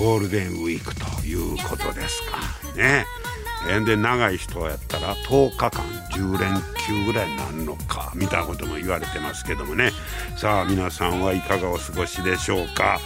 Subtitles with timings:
[0.00, 2.38] ゴールデンウィークということですか。
[2.74, 3.04] ね。
[3.84, 6.54] で長い人やったら10日間10連
[6.86, 9.90] 休ぐらいになるのかみたいなことも言われてますけどもね。
[10.38, 12.98] さあ皆さんはいかがお過ごしでしょうか。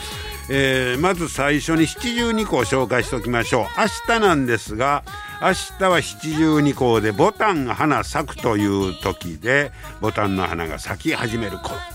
[0.48, 3.64] えー、まず最初に七十二項紹介しておきましょう。
[3.76, 5.02] 明日なんですが
[5.42, 11.93] 明日は七十二項でボタンが花咲くという時でボタンの花が咲き始める頃。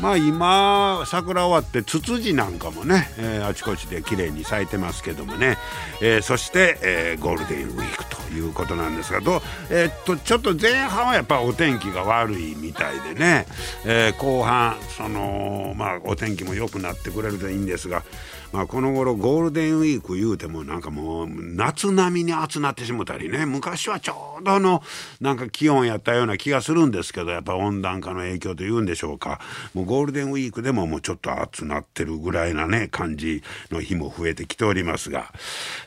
[0.00, 5.56] まあ今桜終わってツツジなんかもね、えー、あちこちで綺麗に咲いてますけどもね、
[6.02, 13.46] えー、そして、えー、ゴールデンウィークということなんですがど、え、っとちょっと前半はやっぱお天気が悪いみたいでね、
[13.86, 18.02] え後半そのまあお天気も良くなってくれるといいんですが
[18.54, 23.46] まあ、この頃ゴールデンウィーク言うてもなんかもう夏並みに暑なってしもたりね。
[23.46, 24.80] 昔はちょうどの
[25.20, 29.40] なんか気温やったような気がするんですけどやっぱ温暖化の影響というんでしょうか。
[29.74, 35.32] もうゴールデンウィークでももうちょっと暑なってるぐらいなね感じの日も増えてきておりますが。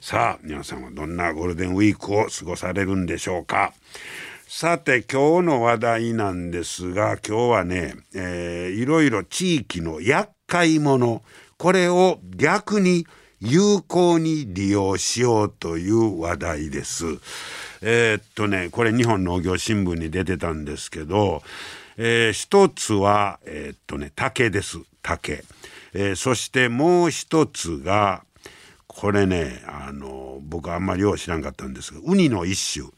[0.02, 3.72] さあ皆さんはどんなゴールデンウィークを過ごされるんでしょうか。
[4.45, 11.22] さて今日の話題なんですが今日はね、えー、いろいろ地域の厄介者
[11.58, 13.08] これを逆に
[13.40, 17.06] 有効に利用しようという話題です。
[17.82, 21.44] えー、っとね、これ日本農業新聞に出てたんですけど、
[21.98, 24.78] えー、一つは、えー、っとね、竹です。
[25.02, 25.44] 竹。
[25.94, 28.24] えー、そしてもう一つが、
[28.88, 32.90] これね、あの、僕あんまりよう知らんかったんですが、ウニの一種、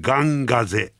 [0.00, 0.92] ガンガゼ。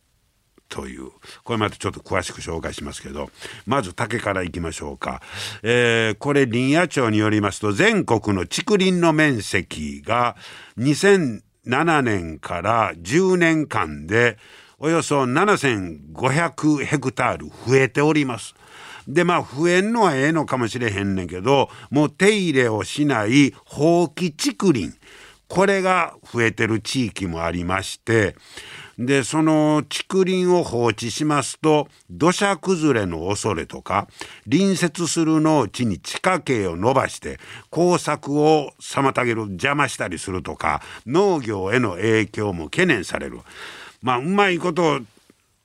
[0.69, 1.11] という。
[1.45, 3.31] これまたちょっと詳しく紹介しますけど
[3.67, 5.23] まず竹からいきましょうか、
[5.63, 10.37] えー、これ林野庁によりますと全国の竹林の面積が
[10.79, 14.39] 2007年から10年間で
[14.79, 18.55] およそ7500ヘクタール増えております。
[19.09, 24.99] でまあ増えんのはええのかもしれへんねんけどもう手入れをしない放棄竹林。
[25.49, 28.35] これが増えてる地域もありまして
[28.99, 34.09] でその竹林を放置しますと土砂崩れの恐れとか
[34.51, 37.39] 隣接する農地に地下茎を伸ばして
[37.71, 43.41] 耕作を妨げる邪魔したりするとか農業への影響も懸念される。
[44.03, 45.01] まあうまいこと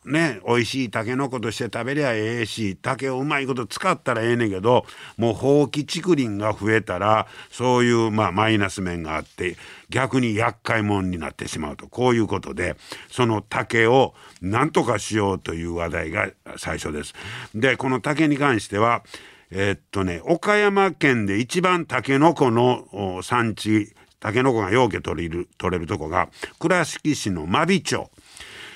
[0.06, 4.86] ね美味しいたけのことして食べりゃええし竹をうまいこと使ったらええねんけど
[5.18, 9.58] もう放棄竹林が増えたらそういうまあマイナス面があって
[9.90, 12.76] 逆に厄介者になってしまうとこういうことで
[13.10, 17.14] その竹を何とかしようという話題が最初です。
[17.54, 19.04] でこの竹に関しては
[19.52, 26.30] えー、っとね岡山県で一番タケノコの産地タケノコがようけ取れる取れるとこが
[26.60, 28.10] 倉敷市の真備町。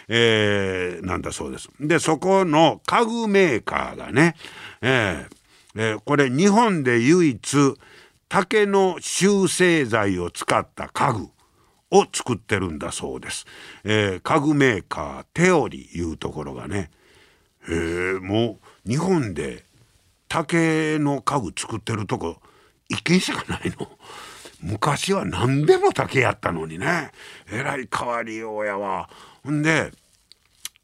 [0.08, 1.70] えー、なんだそうです。
[1.80, 4.36] で、そこの家具メーカーがね、
[4.82, 5.36] えー
[5.76, 7.58] えー、これ日本で唯一
[8.30, 11.30] 竹の修正剤を使った家具
[11.92, 13.46] を作ってるんだそうです。
[13.84, 16.92] えー、家具メーカーテオリいうところがね、
[17.68, 19.66] えー、もう日本で
[20.28, 22.38] 竹の家具作ってるとこ
[22.90, 23.90] 一軒しかないの。
[24.66, 27.12] 昔は何でも竹やったのにね。
[27.52, 29.08] えらい変わりようやわ。
[29.44, 29.92] ほんで、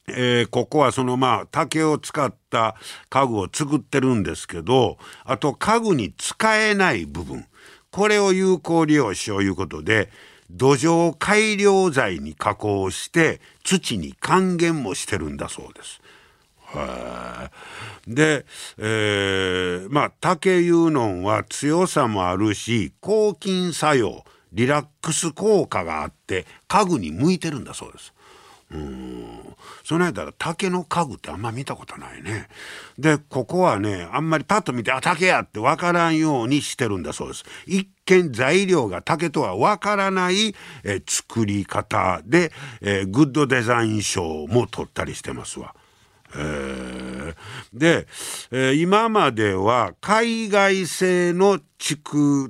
[0.08, 2.76] えー、ここはそのまあ竹を使った
[3.10, 7.46] 家具を作ってるんですけどあと家具に使えない部分
[7.92, 10.10] これを有効利用しよういうことで
[10.50, 16.02] 土壌改良材に加工して土に還元もしてるんだそうです。
[18.08, 18.46] で、
[18.78, 24.24] えー、まあ竹いうのは強さもあるし抗菌作用
[24.54, 28.14] リラックス効果があって家具に向いてるんだそうです。
[28.72, 32.48] うんその間竹の家具ってあんま見たことないね。
[32.98, 37.44] でここはねあんまりパッと見てあ竹やって分からんようにしてるんだそうです。
[37.68, 42.52] 一見材料が竹とは分からないえ作り方で
[42.82, 45.76] えグッドデザイン賞も取ったりしてますわ。
[46.36, 47.36] えー、
[47.74, 48.08] で、
[48.52, 51.98] えー、今までは海外製の竹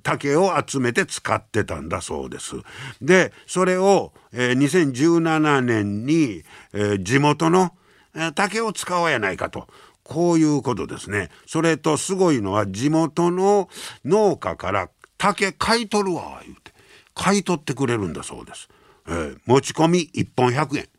[0.03, 2.55] 竹を集めて使ってたんだそうです。
[3.01, 6.43] でそれを、えー、2017年に、
[6.73, 7.71] えー、地元の、
[8.15, 9.67] え、竹を使おうやないかと。
[10.03, 11.29] こういうことですね。
[11.45, 13.69] それとすごいのは地元の
[14.03, 14.89] 農家から
[15.21, 16.73] 竹買い取るわ言うて
[17.13, 18.69] 買い取ってくれるんだそうです、
[19.07, 20.89] えー、持ち込み1本100円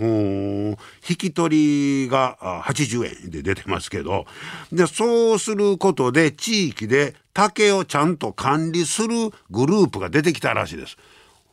[0.00, 0.76] 引
[1.16, 4.26] き取りが80円で出てますけど
[4.72, 9.08] でそうすることで地域で竹をちゃんと管理する
[9.50, 10.96] グループが出てきたらしいです。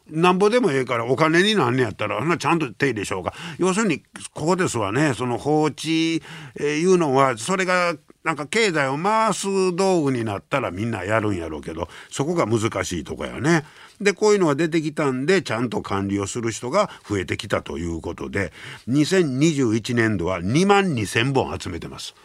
[0.09, 3.99] なんぼでもええからお金になんねやったらなちゃんと手入れしようか要するに
[4.33, 6.23] ここですわねその放置、
[6.57, 13.63] えいうのはそれがなんか経済を回す道具になったらみんなやるんやろうけどそこが難しいとこやね。
[14.01, 18.51] でこういうのが出てきたんでちゃんと管理をする人が増えてきたということで
[18.87, 22.15] 2021年度は2万2,000本集めてます。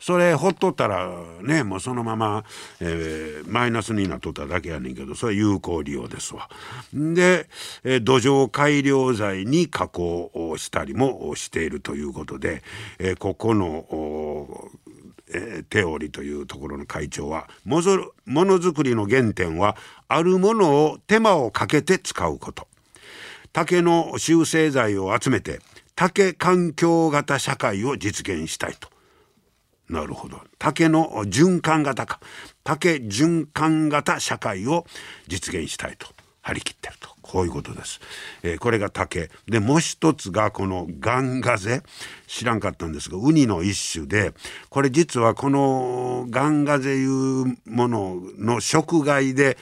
[0.00, 1.10] それほっとったら
[1.42, 2.44] ねもうそのまま、
[2.80, 6.48] えー、マイナスになっとっただけやねんけどそれは有効利用ですわ。
[6.92, 7.48] で、
[7.84, 12.62] えー、土壌改良剤に加工をしたりもしているということで、
[12.98, 14.70] えー、ここの
[15.32, 19.76] えー、テオリというところの会長はものづくりの原点は
[20.08, 22.66] あるものを手間をかけて使うこと。
[23.52, 25.60] 竹の修正剤を集めて
[25.94, 28.88] 竹環境型社会を実現したいと。
[29.88, 30.40] なるほど。
[30.58, 32.20] 竹の循環型か。
[32.62, 34.86] 竹循環型社会を
[35.26, 36.06] 実現したいと。
[36.42, 37.17] 張り切ってると。
[37.28, 38.00] こういうことです、
[38.42, 39.30] えー、これが竹。
[39.46, 41.82] でもう一つがこのガンガゼ。
[42.26, 44.32] 知らんかったんですがウニの一種で
[44.68, 49.56] これ実はこのガンガゼいうものの食害で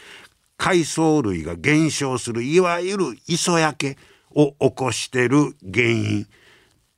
[0.56, 3.98] 海藻類が減少するいわゆる磯焼け
[4.34, 6.26] を起こしてる原因。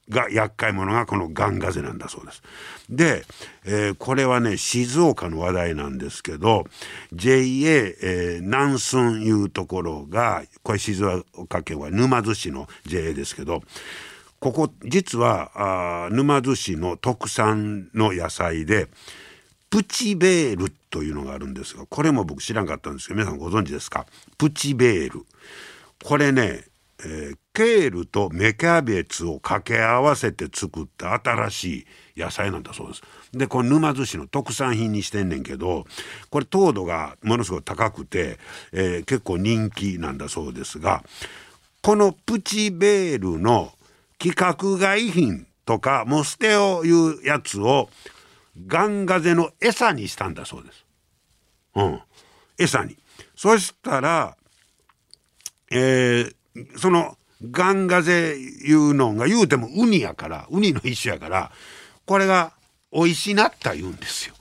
[0.08, 2.42] が厄介者がこのガンガゼなんだそうです。
[2.88, 3.24] で、
[3.64, 6.64] えー、これはね静岡の話題なんですけど
[7.12, 13.62] JA、えー、南村いうところがこれ静岡県は沼津市の JA ですけど
[14.40, 18.88] ここ実はあ沼津市の特産の野菜で
[19.68, 24.06] プチベールというのがあるんですがこれも僕知らんかったんですけど皆さんご存知ですか？
[24.38, 25.26] プチベール
[26.02, 26.64] これね
[27.04, 31.86] えー、ケールと芽キャベツを掛け合わせて作った新し
[32.16, 33.02] い野菜なんだそうです。
[33.32, 35.84] でこれ沼津市の特産品にしてんねんけど
[36.30, 38.38] これ糖度がものすごい高くて、
[38.72, 41.04] えー、結構人気なんだそうですが
[41.82, 43.72] このプチベールの
[44.20, 47.88] 規格外品とかモステオいうやつを
[48.66, 50.84] ガンガゼの餌にしたんだそうです。
[51.76, 52.00] うん、
[52.58, 52.96] 餌に。
[53.36, 54.36] そしたら、
[55.70, 56.34] えー、
[56.76, 57.16] その
[57.50, 61.52] ガンガゼいうのが言うてもウニやからウニの一種やから
[62.04, 62.52] これが
[62.92, 64.34] 美味しなった言うんですよ。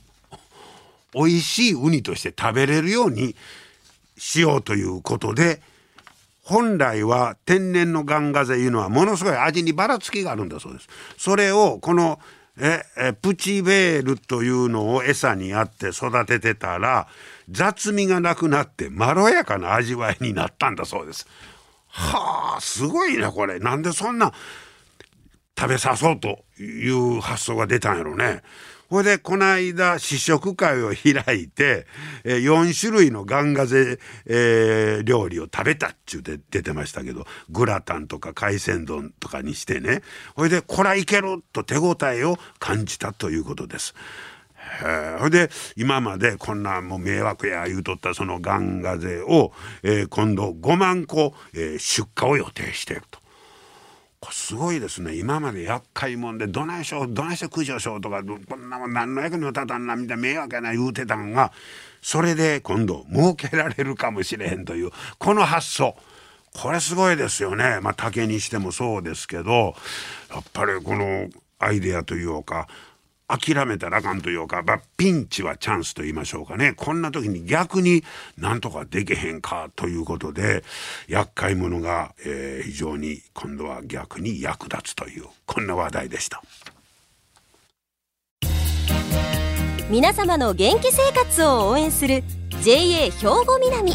[1.14, 3.36] 美味しいウニとして食べれるように
[4.18, 5.62] しようということで
[6.44, 10.88] 本来は天然のガンガゼいうのはものすごい味にばらつきがあるんだそうです。
[11.18, 12.20] それをこの
[12.60, 17.08] ええプチベールというのを餌にあって育ててたら
[17.50, 21.28] 雑味がなくなってまろやかな味わいになったんだそうです。
[21.98, 24.32] はあすごいねこれなんでそんな
[25.58, 28.44] 食べさそうという発想が出たんやろね。
[28.90, 31.88] ほいでこの間試食会を開いて、
[32.24, 40.04] え、4種類のガンガゼ、えー、料理を食べたっちゅうて出てましたけどグラタンとか海鮮丼とかにしてね
[40.36, 43.96] ほいでこらいけると手応えを感じたということです。
[45.20, 49.52] ほいで今までこんなもう迷惑や言うとったそのガンガゼを、
[49.84, 53.20] えー、今度5万個、えー、出荷を予定していると。
[54.32, 55.16] すごいですね。
[55.16, 61.52] 今まで厄介もんでどないしょうどないして駆除しようとかこんなもん何の役にも立たんなみたいな迷惑やな言うてたんが
[62.02, 65.96] それで今度儲けられるかもしれへんというこの発想。
[66.60, 67.80] これすごいですよね。
[67.82, 69.76] まあ竹にしてもそうですけど
[70.32, 72.68] やっぱりこのアイデアというか
[73.28, 76.74] 諦めたらあかんというか、まあ、ピンチはチャンスと言いましょうかね。
[76.76, 78.04] こんな時に逆に
[78.38, 80.64] なんとかできへんかということで
[81.08, 86.42] 厄介者が、えー、非常に今度は逆に役立つというこんな話題でした。
[89.90, 92.24] 皆様の元気生活を応援する
[92.62, 93.94] JA 兵庫南。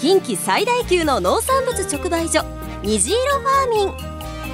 [0.00, 2.42] 近畿最大級の農産物直売所
[2.82, 4.09] 虹色ファーミン。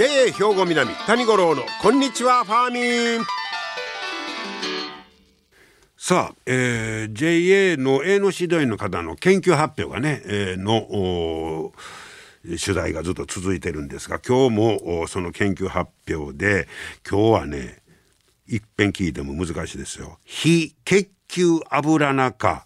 [0.00, 3.24] JA 兵庫南谷五郎のこんにちはファーミン
[5.94, 11.74] さあ、えー、JA の A の指導員の方の研究発表がね、えー、の
[12.42, 16.66] 取材がずっと続いてるんですが今日もその研究発表で
[17.06, 17.82] 今日はね
[18.46, 20.18] 一遍聞いても難しいですよ。
[20.24, 22.64] 非血球油中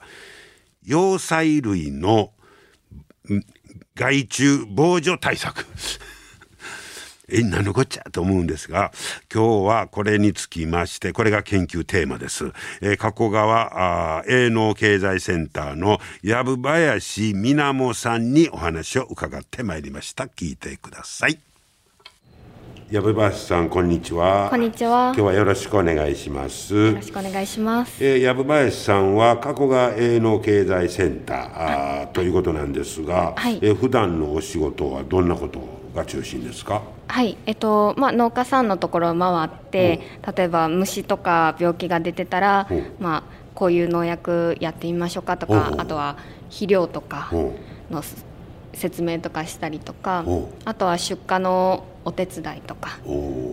[0.84, 2.30] 葉菜類の
[3.96, 5.66] 害虫防除対策
[7.28, 8.92] え何のこっちゃと思うんですが
[9.32, 20.24] 今日はこれにつきましてこれが研究テーマです、えー、加古川あ営農経済センターの藪林みなもさんにお話を伺ってまいりました。
[20.24, 21.38] 聞いてください。
[22.90, 24.48] 藪林さんこんにちは。
[24.50, 25.12] こんにちは。
[25.14, 26.74] 今日はよろしくお願いします。
[26.74, 28.04] よろしくお願いします。
[28.04, 36.82] えー、藪林さんは加古川営農経済センター、はい、ということなんですが、はい、えー、普段のお仕事はどんなことが中心ですか？
[37.08, 40.00] はいえっとまあ、農家さんのところを回って、
[40.36, 42.66] 例えば虫とか病気が出てたら、
[42.98, 43.22] まあ、
[43.54, 46.16] こういう農薬やってみましょうかとかあとは
[46.48, 47.30] 肥料とか
[47.90, 48.02] の
[48.72, 50.24] 説明とかしたりとか
[50.64, 52.98] あとは出荷のお手伝いとか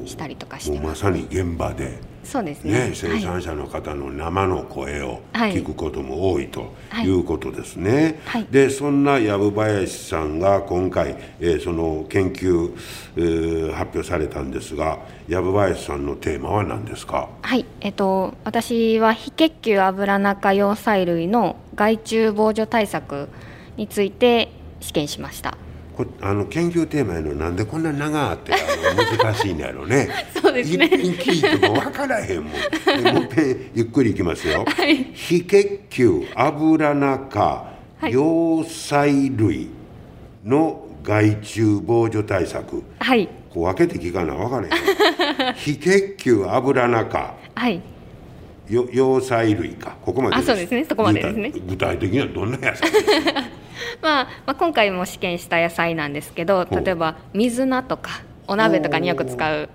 [0.05, 2.12] したりとかしてまさに現場で。
[2.24, 6.72] そうですね、ね、生産者の方の生の声を聞くことも多いと
[7.03, 7.10] い。
[7.10, 8.20] うことですね。
[8.25, 8.41] はい。
[8.43, 12.77] はい、でそんな藪林さんが今回、えー、その研究、
[13.17, 17.29] えー、発表されたんですが藪林さんのテーマは何ですか？
[17.41, 17.65] はい。
[17.79, 23.29] えっと私は非血球油中葉菜類の害虫防除対策
[23.77, 25.58] について試験しました。
[26.05, 28.53] こあの研究テーマやのなんでこんな長って
[29.22, 30.10] 難しいんやろね。
[30.41, 30.86] そうですね。
[30.86, 32.51] 聞いても分からへんもん。
[33.13, 37.65] もうぺんゆっくりいきますよ、はい、非血球油中
[38.01, 39.70] 葉菜類
[40.43, 42.84] の害虫防除対策。
[43.00, 43.29] はい。
[43.50, 45.53] こう分けて聞かな分からへん。
[45.55, 47.34] 非血球油中。
[47.55, 47.81] はい。
[48.70, 49.98] 葉菜類か。
[50.01, 50.86] ここまであそうですね。
[50.88, 51.51] そこまでですね。
[51.67, 53.03] 具体的にはどんな野菜です。
[53.34, 53.61] か
[54.01, 59.69] まあ、まあ今回も試験した野菜なんですけど例えば水菜とかお鍋とかによく使う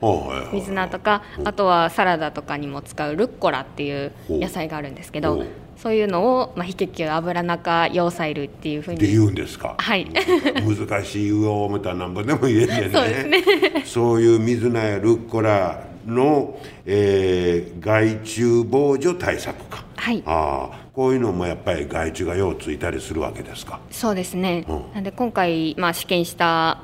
[0.53, 5.45] 水菜とかあとはサラダとかにも使うルッコラっていう野菜があるんですけど
[5.77, 9.75] そういうのを、まあ、非血球油中葉菜類っていうふうにって言うんですか？
[9.79, 10.07] はい。
[10.65, 12.89] 難しい上を思ったらなんぼでも言えんねんね。
[12.93, 13.43] そうですね。
[13.85, 19.85] そういう水菜やルッコラの、えー、害虫防除対策か。
[19.97, 20.23] はい。
[20.25, 23.81] ああこういうのもやっぱり害虫がようついたりするわけですか？
[23.91, 26.79] そうですね、うん、なんで今回、まあ、試験した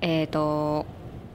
[0.00, 0.86] えっ、ー、と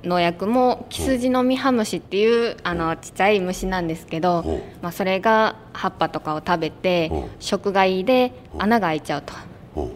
[0.04, 4.44] 農薬もキスジのミハムシっていう、あのちっちゃい虫なんですけど、
[4.82, 9.34] まあ、それが葉っぱとかを食べて、食害で穴が開いちゃうと。
[9.76, 9.90] は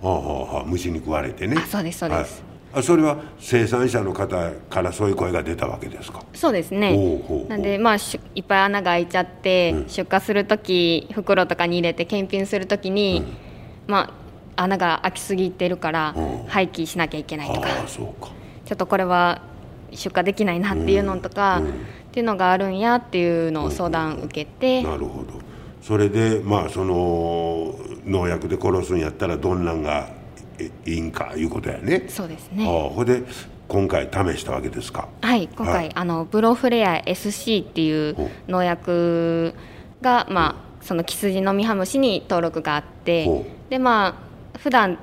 [0.00, 1.56] あはあ、虫に食われてね。
[1.58, 2.47] あそうですそうです、はい、あ
[2.82, 6.22] それは生産者の方からそういう声が出たわけですか？
[6.34, 6.96] そうですね。
[7.48, 7.96] なんでまあ
[8.34, 13.22] いっぱい穴が開いちゃって、うん、出荷する時袋とかに入れて検品する時に、
[13.86, 14.12] うん、ま
[14.56, 16.14] あ穴が開きすぎてるから
[16.48, 17.68] 廃棄しなきゃいけないとか。
[18.64, 19.40] ちょっとこれは
[19.92, 25.40] 出荷できないなっていうのとか、っていうのがあるんやっていうのを相談受けて、なるほど。
[25.80, 30.10] それでまあその農薬で殺すんやったらどんなんが
[30.86, 32.06] いいんかいうことやね。
[32.08, 32.64] そうですね。
[32.64, 33.22] あほで
[33.68, 35.08] 今回試したわけですか？
[35.20, 38.16] はい今回、はい、あのブロフレア SC っていう
[38.48, 39.54] 農薬
[40.00, 44.18] がまあそのキスジのミハムシに登録があってでま
[44.54, 44.98] あ普段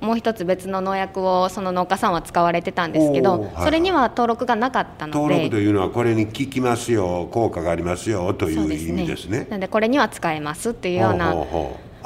[0.00, 5.18] もう一つ別の農薬をその農家さんは使われてたんですけど、はい、それには登録がなかったので。
[5.18, 11.34] 登録というのはこれに効きますよ効果がありますよという意味ですね、ね、なのでこれには使えますっていうような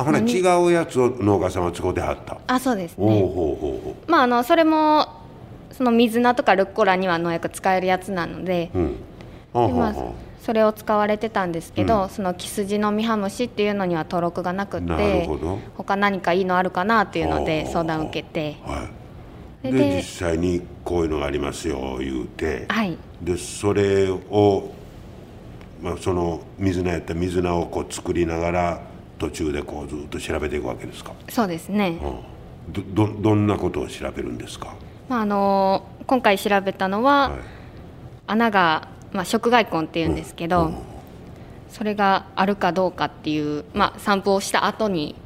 [0.00, 2.38] あほら違うやつを農家さんは使うてはった。
[2.47, 3.97] あそうですね。
[4.07, 5.07] まああのそれも
[5.73, 9.95] その水菜とかルッコラには農薬使えるやつなので、うん、でまあ
[10.40, 15.28] それを使われてたんですけど、うん、そのキスジのミハムシっていうのには登録がなくて
[15.76, 18.88] 他何かいいのあるかなっていうので相談を受けて、は
[19.62, 24.71] い、で実際にこういうのがありますよ言うて、はい、でそれを、
[25.83, 28.89] まあ、その水菜やった水菜をこう作りながら
[29.21, 31.12] 途中でこうずっと調べていくわけですか？
[31.29, 32.00] そうですね、
[32.69, 34.75] うん、どどどんなことを調べるんですか、
[35.09, 37.41] まあ、あの今回調べたのは、はい、
[38.27, 40.71] 穴がまあ、食害根っていうんですけど、
[41.69, 45.17] それがあるかどうかっていう、まあ、散布をした後に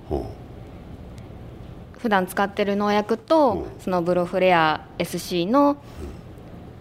[1.98, 5.76] 普段使ってる農薬とそのブロフレア SC の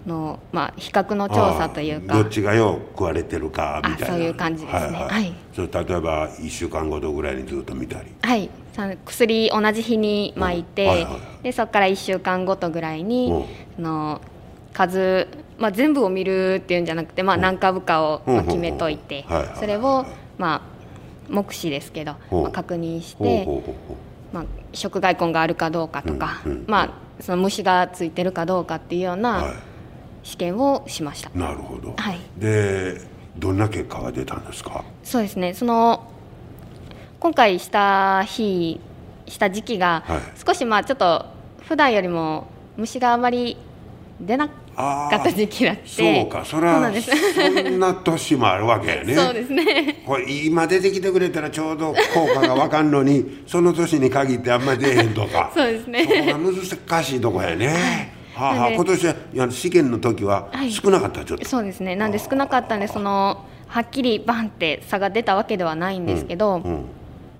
[0.05, 2.13] の、まあ、比較の調査というか。
[2.13, 4.07] どっちがよう食われてるかみたいな。
[4.07, 4.79] そういう感じですね。
[4.79, 5.05] はい、はい。
[5.07, 8.11] はい、それ例えば1週間ごとぐらいにずっと見たり。
[8.21, 8.49] はい。
[9.05, 13.45] 薬同じ日に巻いて、はいはい、でそこから1週間ごとぐらいに、
[13.75, 14.19] その
[14.73, 15.27] 数
[15.59, 19.25] まあ、全部を見るっていうんじゃなくて、まあ、何株かを決めといて、
[19.59, 20.05] それを、
[20.37, 20.61] まあ、
[21.29, 23.47] 目視ですけど、まあ、確認して
[24.33, 26.89] まあ、食害根があるかどうかとか、うんうんまあ、
[27.21, 29.53] その虫がついてるかどうかっていうよううなは
[30.23, 32.19] 試験をしました、いなるほど、はい。
[32.37, 33.01] で
[33.37, 34.83] どんな結果が出たんですか？
[35.03, 35.53] そうですね。
[35.53, 36.07] その
[37.19, 38.79] 今回した日
[39.27, 40.21] した時期がはい。
[40.45, 41.25] 少しまあちょっと
[41.67, 43.57] 普段よりも虫があまり
[44.19, 45.87] 出なあかった時期だって。
[45.87, 46.43] そうか。
[46.45, 49.15] それはそんな年もあるわけやね。
[49.15, 50.03] そうですね。
[50.05, 55.51] これ今出てきてくれたらちょうど効果が分かんのにその年に限ってあんまり出えへんとか。
[55.55, 56.05] そうですね。
[56.05, 57.77] そこが難しいとこやね、はあ
[58.35, 58.75] はあ、なんで。
[58.75, 60.71] 今年はいや試験の時ははい。
[60.71, 61.95] 少なかったちょっと、そうですね。
[61.95, 66.85] なんで少なかったんでそのはっきりバンって差が出たわけではないんですけど、うん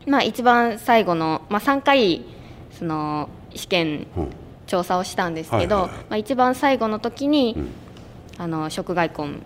[0.06, 2.26] まあ一番最後の、まあ、3回
[2.72, 4.28] その試験うん。
[4.66, 6.06] 調査をしたんですけど、はいはいはい。
[6.10, 7.68] まあ、一番最後の時に、ん。
[8.38, 9.40] あの食害根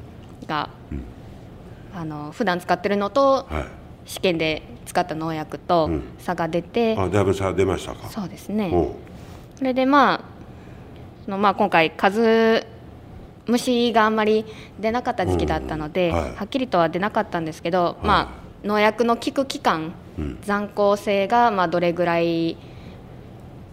[0.48, 0.70] が、
[1.94, 3.66] あの普段使ってるのとはい。
[4.10, 6.04] 試験で使った農薬とうん。
[6.20, 8.08] 差が出て、あだいぶ差出ましたか。
[8.10, 8.72] そうですね。
[9.56, 10.37] それでまあ
[11.28, 12.66] そのまあ今回数
[13.48, 14.46] 虫があんまり
[14.80, 16.36] 出なかった時期だったので、うんはい。
[16.36, 18.08] はっきりとは出なかったんですけど、い。
[18.08, 18.20] ま
[18.64, 22.56] あ農薬の効く期間、うん残効性がまあどれぐらい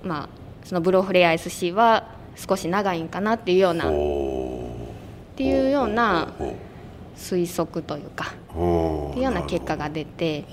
[0.02, 0.28] まあ
[0.64, 4.92] そのブロフレア SC は少し長いんかなっていうようなっお
[5.36, 6.34] ていうような
[7.16, 10.44] 推測というかっていうような結果が出て。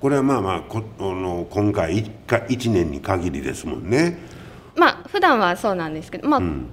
[0.00, 4.39] これはまあまあこあの今回一回一年に限りですもんね
[4.76, 6.66] まあ普段はそうなんですけどまあ、うん。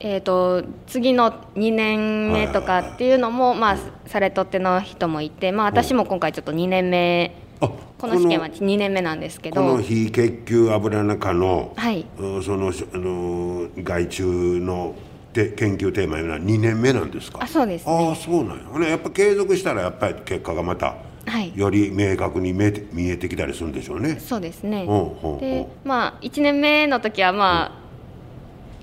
[0.00, 12.06] えー、と次の2年目とかっていうのも、まあ、されとっての人もいて、まあ、私も今回ちょっと2年目あこの試験は2年目なんですけこのど非血球油中の、はい。
[12.16, 14.94] うんそのあの害虫の
[15.32, 17.40] て研究テーマいうのは2年目なんですか？
[17.42, 18.64] あそうですああそうなんや。
[18.70, 20.94] ほねやっぱ継続したらやっぱり結果がまた
[21.28, 21.52] はい。
[21.56, 24.18] より明確に見えて見えてきたりするんでしょうね。
[24.20, 24.84] そうですね。
[24.88, 25.36] うんうんう。
[25.36, 27.80] んでまあ1年目の時はま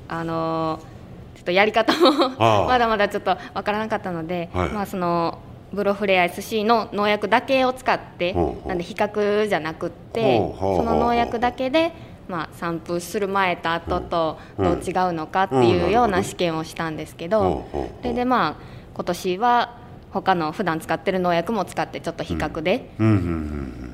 [0.10, 0.96] あ、あのー
[1.36, 2.30] ちょっとやり方も
[2.68, 4.70] まだまだちょっとわからなかったので、はい。
[4.70, 5.40] まあその
[5.74, 8.34] ブロフレア SC の農薬だけを使って
[8.66, 11.92] なんで比較じゃなくってその農薬だけで
[12.30, 17.66] まあ散布する前と後とどう違うのかってうんいうような試験をしたんですけど
[18.02, 18.56] それでまあ
[18.94, 19.74] 今年は
[20.22, 22.90] 他の普段使ってる農薬も使ってちょっと比較で。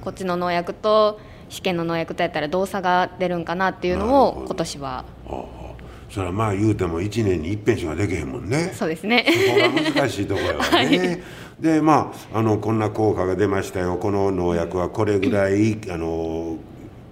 [0.02, 5.06] こっちの農薬と試験の農薬とやったらどう差が出るんかなっていうのを今年は。
[6.10, 8.72] それはまあ言うても1年に一遍しかできへんもんね。
[8.76, 9.26] そうですね。
[9.26, 11.24] そこが難しいところやわね、
[11.60, 13.98] でまああのこんな効果が出ましたよ。
[13.98, 16.58] この農薬はこれぐらいあの、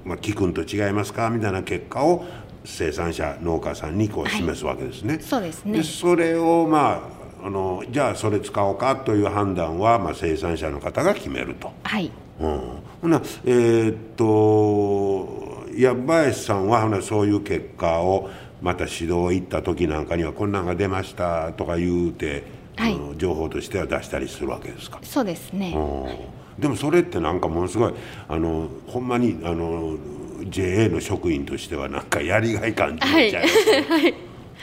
[0.03, 1.29] まあ、効くんと違いますか？
[1.29, 2.25] みたいな結果を
[2.65, 5.17] 生産者農家さんにこう示すわけですね。
[5.21, 5.77] そうですね。
[5.77, 11.71] でそれをまああのじゃあそれ使おうかという判断は、まあ、生産者の方が決めると。
[11.83, 12.11] はい。
[12.39, 12.59] うん、
[13.01, 18.29] ほなえーっと矢林さんはほなそういう結果を
[18.61, 22.43] また指導行った時なんかにはこんなんが出ましたとか言うて、
[22.75, 22.93] はい。
[22.93, 24.99] あの情報としては出したりするわけですか？
[25.03, 25.73] そうですね。
[25.75, 26.61] うん。
[26.61, 27.93] でもそれってなんかものすごい
[28.27, 29.95] あのほんまにあの
[30.49, 33.65] JA の職員としてはなんかやりがい感じちゃいます
[34.01, 34.13] ね。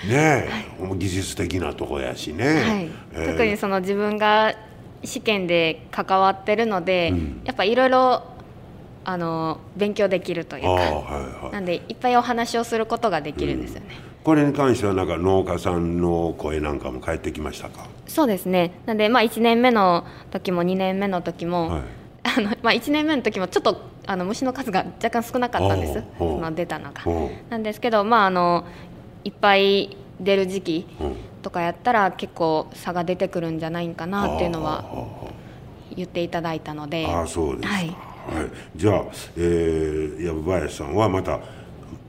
[0.04, 2.44] ねえ、もう技術的なとこやしね。
[2.46, 2.90] はい。
[3.14, 3.32] えー。
[3.32, 4.54] 特にその自分が
[5.04, 7.12] 試験で関わってるので
[7.44, 8.22] やっぱいろいろ
[9.04, 11.52] あの勉強できるというかはいはい。
[11.52, 13.86] なんでいっぱいお話をすることができるんですよね。
[14.24, 17.86] これに関してはなんか農家さんの声なんかも返ってきましたか？
[18.08, 18.72] そうですね。
[18.84, 21.82] なんでまあ1年目の時も2年目の時も、はい。
[22.24, 26.02] あのまあ、1年目の時もちょっとあの虫の数が若干少なかったんです。
[26.18, 27.02] その出たのが。
[27.50, 28.64] なんですけどまああの
[29.26, 31.16] いっぱい出る時期うん。
[31.42, 34.84] とかやったら結構差が出てくるんじゃないかなっていうのは
[35.94, 37.06] 言っていただいたので。
[37.06, 37.68] ああそうですか。
[37.68, 38.46] ははい。
[38.46, 39.04] い、じゃあ、
[39.36, 41.40] えー、藪林さんはまた。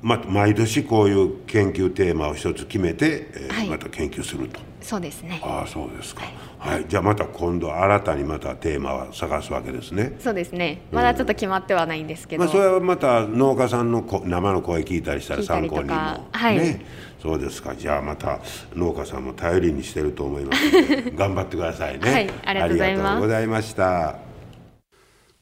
[0.01, 3.67] ま毎年こういう研究テーマを一つ決めて、えーはい。
[3.67, 4.59] また研究すると。
[4.81, 5.41] そうですね。
[5.43, 6.23] ああそうですか。
[6.59, 10.15] はい、じゃあまた今度新たにまたテーマは探すわけですね。
[10.19, 10.81] そうですね。
[10.91, 15.93] まだちょっと決まってはないんですけど、まあそれはまた農家さんのこ生の声聞いたりしたら参考にも
[16.31, 16.57] はい。
[16.57, 16.85] ね。
[17.27, 17.75] そうですか？
[17.75, 18.39] じゃあまた
[18.73, 22.11] 農家さんも頼りにしてると思いますので 頑張ってくださいね。
[22.11, 24.19] はいありがとうございました。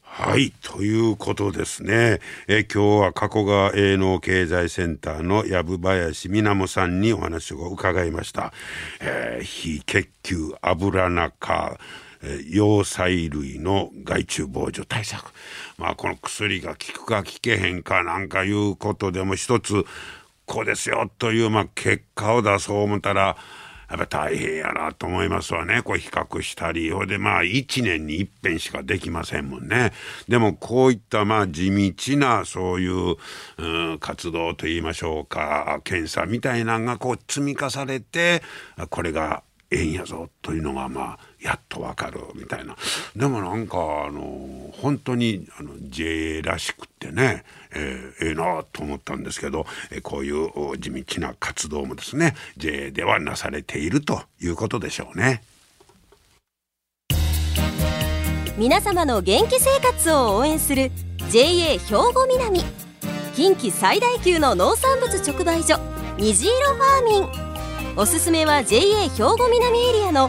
[0.02, 2.20] はい、ということですね。
[2.48, 8.52] えー今日は加古川営農経済センターの藪林みなもさんにお話を伺いました。
[9.00, 11.78] えー非血球油中、
[12.22, 15.30] えー葉菜類の害虫防除対策。
[15.78, 19.84] まあこの薬が効くか効けへんかなんかいうことでも一つ
[20.46, 23.36] こですよというまあ結果を出そう思ったら
[23.88, 25.80] やっぱ大変やなと思いますわね。
[25.82, 26.90] こう比較したり。
[26.90, 29.92] ほでまあ1年に一遍しかできませんもんね。
[30.28, 33.16] でもこういったまあ地道なそういう、
[33.58, 38.42] うん、活動といいましょうか、検査みたいなのがこう積み重ねて、
[38.90, 42.76] これがええんやぞというのがまあやっとわかるみたいな。
[43.14, 55.42] でもなんかあの本当にあの JA らしくってねえー、ええー、なと思ったんですけど、えー、こういう地道な活動もですね JA ではなされているということでしょうね。
[58.56, 60.90] 皆様の元気生活を応援する
[61.28, 62.60] JA 兵庫南。
[63.34, 65.78] 近畿最大級の農産物直売所
[66.16, 67.96] 虹色ファーミン。
[67.98, 70.28] おすすめは JA 兵庫南エリアの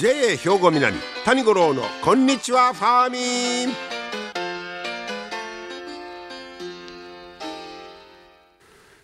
[0.00, 3.74] JA 兵庫南谷五郎のこんにちはファーミン。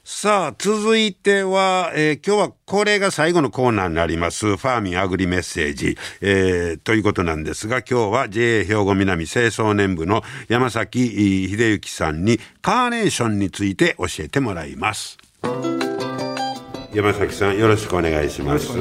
[0.02, 4.56] さあ続いては、えー、今日はこれが最後のコーナーになります。
[4.56, 15.18] ファーミンアグリメッセージ、えー、ということなんですが今日は JA 兵庫南清掃年部の山崎秀幸さんにカーネーションについて教えてもらいます。
[16.96, 18.72] 山崎さんよろしくお願いします。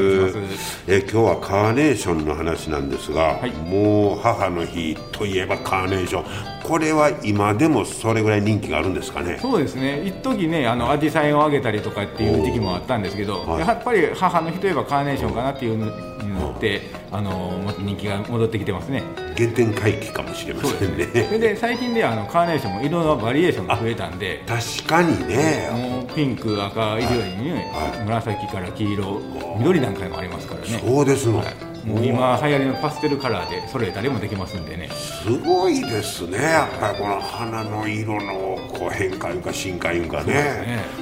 [0.87, 6.25] え今日はカーネーションの話なんですが、はい、もう母の日といえばカーネーション。
[6.63, 9.37] これは今でもそれぐらい人気があるんですかね？
[9.41, 10.01] そうですね。
[10.05, 19.03] 一時ねあのアジサイをあげたりとかっていう時期もあったんですけど、はい、やっぱり母の日といえばカーネーションかなっていうのってあの人気が戻ってきてますね。
[19.35, 21.05] 原点回帰かもしれませんね。
[21.37, 24.41] で最近であのカーネーションも色のバリエーションが増えたんで。
[24.47, 29.21] 確かにねピンク赤以上に、ね、はい、紫から黄色。
[29.59, 30.67] 緑なんかもありますからね。
[30.67, 34.89] そうですの、はいもう今流行りのパステルカラーでそれ誰もできますんでね。
[34.89, 36.41] すごいですね。
[36.41, 40.33] やっぱりこの花の色のこう変化いうか進化いうかね。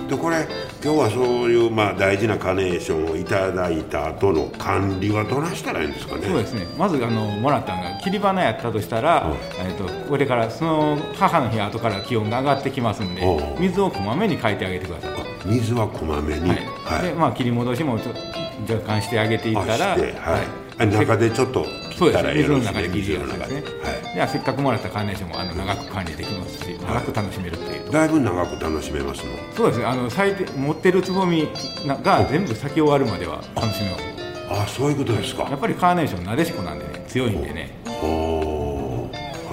[0.09, 0.45] で、ね、これ
[0.83, 6.27] 今日はそういうまあ大事なカネーションをいただいた後の管理はどないしたらいいんですかね。
[6.27, 6.67] そうですね。
[6.77, 13.21] まずあのもらったのが切り花やったとしたら、えーと、これからその母の日後から気温が上がってきますんで
[13.57, 15.11] 水をこまめに変えてあげてください
[15.45, 16.59] 水はこまめに、はい。
[16.83, 21.65] はい、でまあ切り戻しも若干してあげていったら、はい中でちょっと
[21.97, 29.85] そうです水の中で切るやつですね、はい、ではせっかくもらったカーネーションもあの長く管理できますし長く楽しめるっていうだいぶ長く楽しめますのそうですね。
[29.85, 31.47] あの咲いて持ってるつぼみ
[32.03, 34.03] が全部咲き終わるまでは楽しめます
[34.49, 35.43] あそういうことですか。
[35.43, 37.71] やっぱりカーネーションなでしこなんでね強いんでね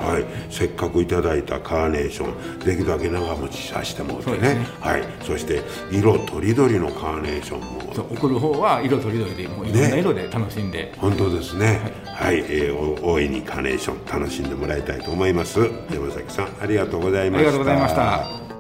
[0.00, 7.80] はい、せっかくいただいたカーネーションできるだけ長持ちさせてもらってね、ね、はい、そして色とりどりのカーネーションも。
[7.90, 11.80] 送る方は色とりどりでもういろんな色で楽しんで、ね、本当ですね。
[12.06, 15.60] はい、はい、えー、大いにカーネーション楽しんでもらいたいと思います。
[15.92, 17.48] 山崎さんありがとうございました。
[17.48, 18.50] ありがとうございました。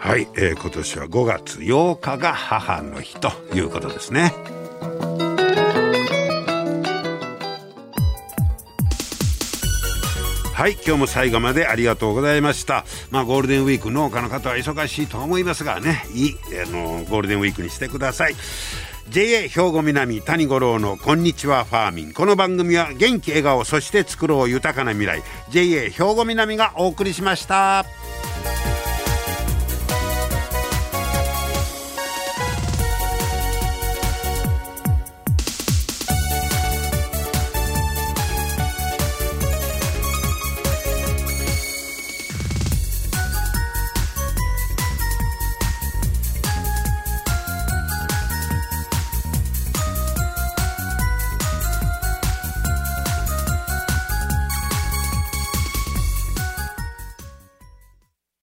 [0.00, 4.32] はい、えー、今年は5月8日が母の日ということですね
[10.60, 12.84] はい今日も最後までありがとうございました。
[13.10, 18.34] まあゴールデンウィーク農家の方は忙しいと思いますがねいいあのゴールデンウィークにしてください。
[19.08, 22.12] JA 兵庫南谷五郎のこんにちはファーミン。
[22.12, 25.22] この番組は元気笑顔そして作ろう豊かな未来。
[25.48, 27.86] JA 兵庫南がお送りしました。